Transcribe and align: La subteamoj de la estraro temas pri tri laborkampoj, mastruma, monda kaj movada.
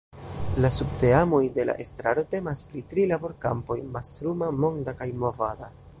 La 0.63 0.69
subteamoj 0.77 1.41
de 1.57 1.65
la 1.71 1.75
estraro 1.85 2.23
temas 2.31 2.65
pri 2.71 2.83
tri 2.95 3.05
laborkampoj, 3.13 3.77
mastruma, 3.99 4.49
monda 4.65 4.99
kaj 5.03 5.13
movada. 5.27 5.75